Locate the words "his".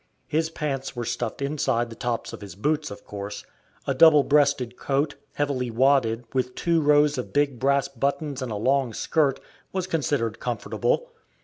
0.27-0.49, 2.41-2.55